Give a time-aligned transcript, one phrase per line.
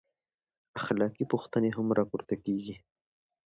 [0.79, 2.75] اخلاقي پوښتنې هم راپورته کېږي.